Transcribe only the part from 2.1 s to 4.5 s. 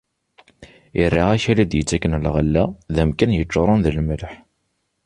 lɣella d amkan yeččuren d lemleḥ.